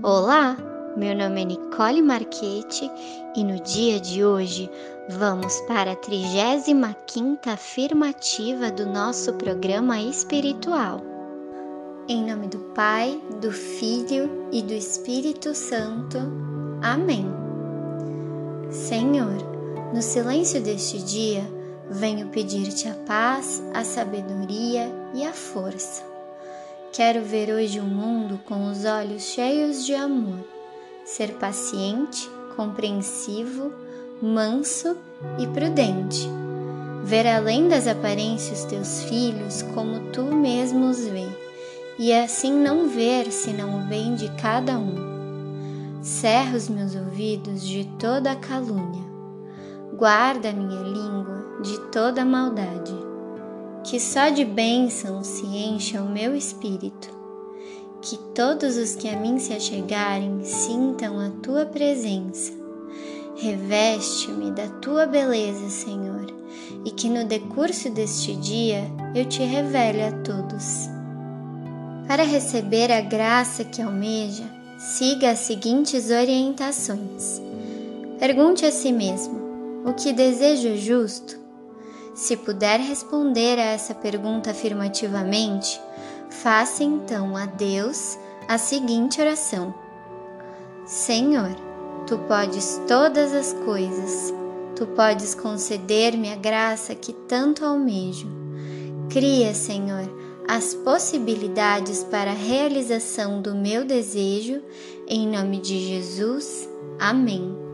Olá, 0.00 0.56
meu 0.96 1.12
nome 1.12 1.42
é 1.42 1.44
Nicole 1.44 2.00
Marchetti 2.02 2.88
e 3.34 3.42
no 3.42 3.60
dia 3.60 3.98
de 3.98 4.24
hoje 4.24 4.70
vamos 5.08 5.60
para 5.62 5.90
a 5.90 5.96
35 5.96 7.50
afirmativa 7.50 8.70
do 8.70 8.86
nosso 8.86 9.32
programa 9.32 10.00
espiritual. 10.00 11.00
Em 12.08 12.24
nome 12.24 12.46
do 12.46 12.60
Pai, 12.76 13.20
do 13.40 13.50
Filho 13.50 14.48
e 14.52 14.62
do 14.62 14.72
Espírito 14.72 15.52
Santo. 15.52 16.18
Amém. 16.80 17.26
Senhor, 18.70 19.34
no 19.92 20.00
silêncio 20.00 20.62
deste 20.62 21.02
dia, 21.02 21.42
venho 21.90 22.28
pedir-te 22.28 22.86
a 22.88 22.94
paz, 23.04 23.60
a 23.74 23.82
sabedoria 23.82 24.92
e 25.12 25.24
a 25.24 25.32
força 25.32 26.07
Quero 26.92 27.22
ver 27.22 27.52
hoje 27.52 27.78
o 27.78 27.84
mundo 27.84 28.40
com 28.46 28.70
os 28.70 28.84
olhos 28.84 29.22
cheios 29.22 29.84
de 29.84 29.94
amor, 29.94 30.42
ser 31.04 31.34
paciente, 31.34 32.28
compreensivo, 32.56 33.72
manso 34.22 34.96
e 35.38 35.46
prudente. 35.46 36.28
Ver 37.04 37.26
além 37.26 37.68
das 37.68 37.86
aparências 37.86 38.64
teus 38.64 39.04
filhos 39.04 39.62
como 39.74 40.10
tu 40.12 40.22
mesmo 40.22 40.88
os 40.88 41.06
vê, 41.06 41.28
e 41.98 42.12
assim 42.12 42.52
não 42.52 42.88
ver 42.88 43.30
senão 43.30 43.78
o 43.78 43.86
bem 43.86 44.14
de 44.14 44.28
cada 44.40 44.78
um. 44.78 46.00
Cerra 46.02 46.56
os 46.56 46.68
meus 46.68 46.94
ouvidos 46.96 47.66
de 47.66 47.84
toda 47.98 48.34
calúnia, 48.34 49.04
guarda 49.94 50.48
a 50.48 50.52
minha 50.52 50.80
língua 50.82 51.60
de 51.62 51.78
toda 51.90 52.24
maldade 52.24 53.07
que 53.88 53.98
só 53.98 54.28
de 54.28 54.44
bênção 54.44 55.24
se 55.24 55.46
encha 55.46 56.02
o 56.02 56.10
meu 56.10 56.36
espírito, 56.36 57.08
que 58.02 58.18
todos 58.34 58.76
os 58.76 58.94
que 58.94 59.08
a 59.08 59.18
mim 59.18 59.38
se 59.38 59.54
achegarem 59.54 60.44
sintam 60.44 61.18
a 61.18 61.30
tua 61.42 61.64
presença. 61.64 62.52
Reveste-me 63.36 64.50
da 64.50 64.68
tua 64.68 65.06
beleza, 65.06 65.70
Senhor, 65.70 66.26
e 66.84 66.90
que 66.90 67.08
no 67.08 67.24
decurso 67.24 67.88
deste 67.88 68.36
dia 68.36 68.84
eu 69.14 69.24
te 69.24 69.42
revele 69.42 70.02
a 70.02 70.12
todos. 70.22 70.86
Para 72.06 72.24
receber 72.24 72.92
a 72.92 73.00
graça 73.00 73.64
que 73.64 73.80
almeja, 73.80 74.44
siga 74.76 75.30
as 75.30 75.38
seguintes 75.38 76.10
orientações. 76.10 77.40
Pergunte 78.18 78.66
a 78.66 78.70
si 78.70 78.92
mesmo: 78.92 79.40
o 79.86 79.94
que 79.94 80.12
desejo 80.12 80.68
é 80.68 80.76
justo? 80.76 81.47
Se 82.18 82.36
puder 82.36 82.80
responder 82.80 83.60
a 83.60 83.66
essa 83.66 83.94
pergunta 83.94 84.50
afirmativamente, 84.50 85.80
faça 86.28 86.82
então 86.82 87.36
a 87.36 87.46
Deus 87.46 88.18
a 88.48 88.58
seguinte 88.58 89.20
oração: 89.20 89.72
Senhor, 90.84 91.54
tu 92.08 92.18
podes 92.26 92.82
todas 92.88 93.32
as 93.32 93.52
coisas, 93.64 94.34
tu 94.74 94.84
podes 94.84 95.32
conceder-me 95.36 96.32
a 96.32 96.36
graça 96.36 96.92
que 96.92 97.12
tanto 97.12 97.64
almejo. 97.64 98.26
Cria, 99.08 99.54
Senhor, 99.54 100.10
as 100.48 100.74
possibilidades 100.74 102.02
para 102.02 102.32
a 102.32 102.34
realização 102.34 103.40
do 103.40 103.54
meu 103.54 103.84
desejo, 103.84 104.60
em 105.06 105.28
nome 105.28 105.60
de 105.60 105.86
Jesus. 105.86 106.68
Amém. 106.98 107.67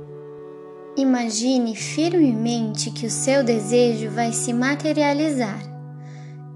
Imagine 0.97 1.75
firmemente 1.75 2.91
que 2.93 3.07
o 3.07 3.11
seu 3.11 3.43
desejo 3.43 4.11
vai 4.11 4.33
se 4.33 4.53
materializar. 4.53 5.61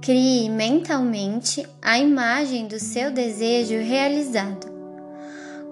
Crie 0.00 0.48
mentalmente 0.48 1.66
a 1.82 1.98
imagem 1.98 2.68
do 2.68 2.78
seu 2.78 3.10
desejo 3.10 3.74
realizado. 3.80 4.68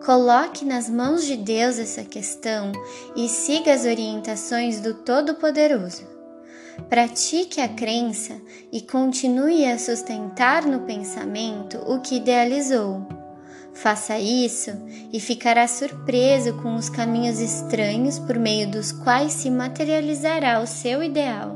Coloque 0.04 0.64
nas 0.64 0.90
mãos 0.90 1.24
de 1.24 1.36
Deus 1.36 1.78
essa 1.78 2.02
questão 2.02 2.72
e 3.14 3.28
siga 3.28 3.72
as 3.72 3.84
orientações 3.84 4.80
do 4.80 4.94
Todo-Poderoso. 4.94 6.02
Pratique 6.88 7.60
a 7.60 7.68
crença 7.68 8.34
e 8.72 8.80
continue 8.80 9.64
a 9.64 9.78
sustentar 9.78 10.66
no 10.66 10.80
pensamento 10.80 11.78
o 11.86 12.00
que 12.00 12.16
idealizou. 12.16 13.15
Faça 13.76 14.18
isso 14.18 14.70
e 15.12 15.20
ficará 15.20 15.68
surpreso 15.68 16.54
com 16.62 16.76
os 16.76 16.88
caminhos 16.88 17.38
estranhos 17.38 18.18
por 18.18 18.38
meio 18.38 18.70
dos 18.70 18.90
quais 18.90 19.32
se 19.32 19.50
materializará 19.50 20.60
o 20.60 20.66
seu 20.66 21.02
ideal. 21.02 21.55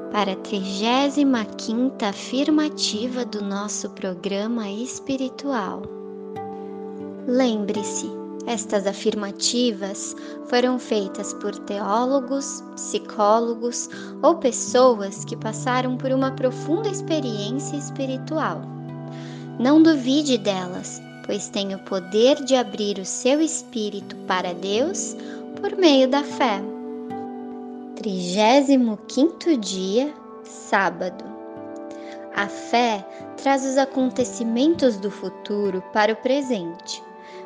para 0.11 0.33
a 0.33 0.35
35 0.35 2.05
afirmativa 2.05 3.23
do 3.23 3.41
nosso 3.41 3.89
programa 3.91 4.69
espiritual. 4.69 5.83
Lembre-se, 7.27 8.09
estas 8.45 8.85
afirmativas 8.85 10.15
foram 10.47 10.77
feitas 10.77 11.33
por 11.35 11.57
teólogos, 11.59 12.61
psicólogos 12.75 13.89
ou 14.21 14.35
pessoas 14.35 15.23
que 15.23 15.37
passaram 15.37 15.95
por 15.95 16.11
uma 16.11 16.31
profunda 16.31 16.89
experiência 16.89 17.77
espiritual. 17.77 18.61
Não 19.59 19.81
duvide 19.81 20.37
delas, 20.37 21.01
pois 21.25 21.47
tem 21.47 21.73
o 21.73 21.79
poder 21.79 22.43
de 22.43 22.55
abrir 22.55 22.97
o 22.97 23.05
seu 23.05 23.39
espírito 23.39 24.15
para 24.27 24.53
Deus 24.53 25.15
por 25.61 25.77
meio 25.77 26.09
da 26.09 26.23
fé. 26.23 26.70
35 28.01 29.57
dia, 29.57 30.11
sábado. 30.43 31.23
A 32.35 32.47
fé 32.47 33.07
traz 33.37 33.63
os 33.63 33.77
acontecimentos 33.77 34.97
do 34.97 35.11
futuro 35.11 35.83
para 35.93 36.13
o 36.13 36.15
presente. 36.15 37.03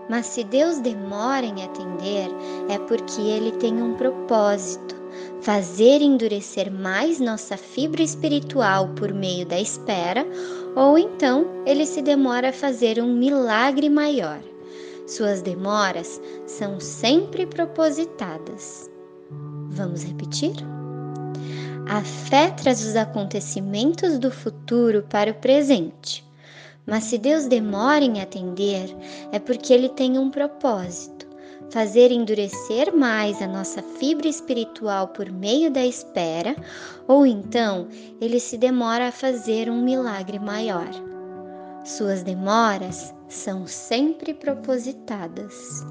Mas 0.09 0.27
se 0.27 0.45
Deus 0.45 0.79
demora 0.79 1.45
em 1.45 1.61
atender, 1.61 2.29
é 2.69 2.79
porque 2.79 3.19
Ele 3.19 3.51
tem 3.57 3.83
um 3.83 3.95
propósito: 3.95 4.95
fazer 5.41 6.01
endurecer 6.01 6.71
mais 6.71 7.19
nossa 7.19 7.57
fibra 7.57 8.01
espiritual 8.01 8.87
por 8.95 9.13
meio 9.13 9.45
da 9.45 9.59
espera, 9.59 10.25
ou 10.73 10.97
então 10.97 11.47
Ele 11.65 11.85
se 11.85 12.01
demora 12.01 12.51
a 12.51 12.53
fazer 12.53 13.03
um 13.03 13.13
milagre 13.13 13.89
maior. 13.89 14.39
Suas 15.05 15.41
demoras 15.41 16.21
são 16.45 16.79
sempre 16.79 17.45
propositadas. 17.45 18.94
Vamos 19.75 20.03
repetir? 20.03 20.55
A 21.87 22.01
fé 22.01 22.49
traz 22.49 22.83
os 22.83 22.95
acontecimentos 22.95 24.17
do 24.17 24.31
futuro 24.31 25.03
para 25.09 25.31
o 25.31 25.35
presente. 25.35 26.25
Mas 26.85 27.03
se 27.05 27.17
Deus 27.17 27.45
demora 27.45 28.03
em 28.03 28.21
atender, 28.21 28.95
é 29.31 29.39
porque 29.39 29.73
Ele 29.73 29.89
tem 29.89 30.17
um 30.17 30.31
propósito: 30.31 31.27
fazer 31.69 32.11
endurecer 32.11 32.95
mais 32.95 33.41
a 33.41 33.47
nossa 33.47 33.81
fibra 33.81 34.27
espiritual 34.27 35.09
por 35.09 35.29
meio 35.29 35.69
da 35.69 35.85
espera, 35.85 36.55
ou 37.07 37.25
então 37.25 37.87
Ele 38.21 38.39
se 38.39 38.57
demora 38.57 39.09
a 39.09 39.11
fazer 39.11 39.69
um 39.69 39.83
milagre 39.83 40.39
maior. 40.39 40.89
Suas 41.83 42.23
demoras 42.23 43.13
são 43.27 43.67
sempre 43.67 44.33
propositadas. 44.33 45.85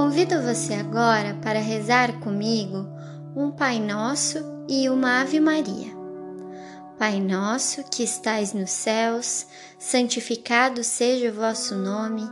Convido 0.00 0.40
você 0.40 0.74
agora 0.74 1.36
para 1.42 1.58
rezar 1.58 2.20
comigo 2.20 2.86
um 3.34 3.50
Pai 3.50 3.80
Nosso 3.80 4.38
e 4.68 4.88
uma 4.88 5.22
Ave 5.22 5.40
Maria. 5.40 5.90
Pai 6.96 7.20
nosso 7.20 7.82
que 7.82 8.04
estais 8.04 8.52
nos 8.52 8.70
céus, 8.70 9.48
santificado 9.76 10.84
seja 10.84 11.30
o 11.30 11.34
vosso 11.34 11.74
nome, 11.74 12.22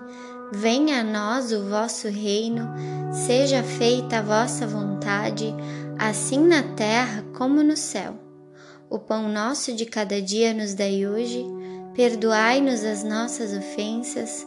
venha 0.52 1.00
a 1.00 1.02
nós 1.02 1.50
o 1.50 1.68
vosso 1.68 2.06
reino, 2.06 2.72
seja 3.12 3.64
feita 3.64 4.18
a 4.18 4.22
vossa 4.22 4.64
vontade, 4.64 5.52
assim 5.98 6.38
na 6.46 6.62
terra 6.62 7.24
como 7.36 7.64
no 7.64 7.76
céu. 7.76 8.14
O 8.88 8.96
pão 9.00 9.28
nosso 9.28 9.74
de 9.74 9.86
cada 9.86 10.22
dia 10.22 10.54
nos 10.54 10.72
dai 10.72 11.04
hoje, 11.04 11.44
perdoai-nos 11.96 12.84
as 12.84 13.02
nossas 13.02 13.52
ofensas, 13.52 14.46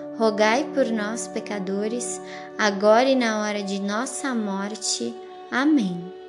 rogai 0.17 0.65
por 0.73 0.85
nós, 0.87 1.27
pecadores, 1.27 2.21
agora 2.57 3.09
e 3.09 3.15
na 3.15 3.41
hora 3.41 3.63
de 3.63 3.79
nossa 3.79 4.33
morte. 4.35 5.13
Amém. 5.49 6.21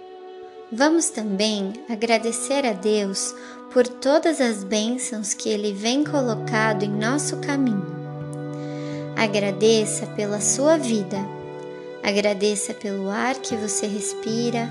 Vamos 0.71 1.11
também 1.11 1.73
agradecer 1.89 2.65
a 2.65 2.73
Deus 2.73 3.35
por 3.73 3.87
todas 3.87 4.41
as 4.41 4.65
bênçãos 4.65 5.35
que 5.35 5.49
Ele 5.49 5.73
vem 5.73 6.05
colocado 6.05 6.83
em 6.85 6.89
nosso 6.89 7.37
caminho. 7.39 7.87
Agradeça 9.17 10.07
pela 10.07 10.41
sua 10.41 10.79
vida, 10.79 11.19
agradeça 12.03 12.73
pelo 12.73 13.11
ar 13.11 13.35
que 13.37 13.55
você 13.55 13.87
respira, 13.87 14.69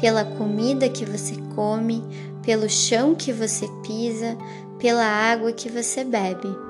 pela 0.00 0.24
comida 0.24 0.88
que 0.88 1.04
você 1.04 1.34
come, 1.54 2.02
pelo 2.42 2.68
chão 2.68 3.14
que 3.14 3.32
você 3.32 3.66
pisa, 3.86 4.36
pela 4.78 5.04
água 5.04 5.52
que 5.52 5.68
você 5.68 6.04
bebe. 6.04 6.69